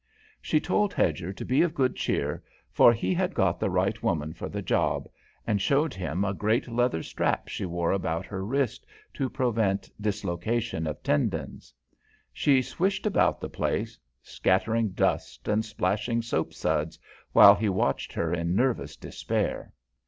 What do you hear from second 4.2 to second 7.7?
for the job, and showed him a great leather strap she